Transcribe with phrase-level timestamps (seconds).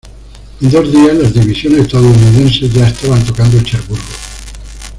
[0.61, 4.01] En dos días, las divisiones estadounidenses ya estaban tocando Cherburgo.